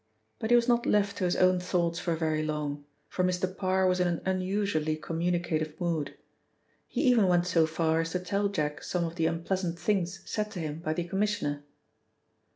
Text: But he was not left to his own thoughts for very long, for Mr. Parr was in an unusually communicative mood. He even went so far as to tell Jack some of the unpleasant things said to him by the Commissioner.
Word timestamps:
But 0.39 0.49
he 0.49 0.55
was 0.55 0.67
not 0.67 0.87
left 0.87 1.17
to 1.17 1.25
his 1.25 1.35
own 1.35 1.59
thoughts 1.59 1.99
for 1.99 2.15
very 2.15 2.41
long, 2.41 2.85
for 3.07 3.23
Mr. 3.23 3.55
Parr 3.55 3.85
was 3.87 3.99
in 3.99 4.07
an 4.07 4.19
unusually 4.25 4.97
communicative 4.97 5.79
mood. 5.79 6.17
He 6.87 7.01
even 7.03 7.27
went 7.27 7.45
so 7.45 7.67
far 7.67 8.01
as 8.01 8.09
to 8.13 8.19
tell 8.19 8.49
Jack 8.49 8.81
some 8.81 9.03
of 9.03 9.13
the 9.13 9.27
unpleasant 9.27 9.77
things 9.77 10.23
said 10.27 10.49
to 10.53 10.59
him 10.59 10.79
by 10.79 10.93
the 10.95 11.03
Commissioner. 11.03 11.63